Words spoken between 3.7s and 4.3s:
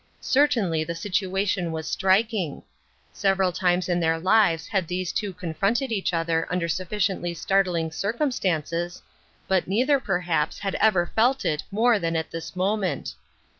in their